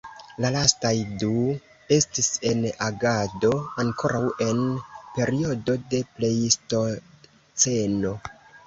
La 0.43 0.49
lastaj 0.53 0.93
du 1.23 1.33
estis 1.97 2.31
en 2.53 2.65
agado 2.87 3.53
ankoraŭ 3.85 4.23
en 4.49 4.65
periodo 5.21 5.79
de 5.95 6.03
plejstoceno. 6.19 8.19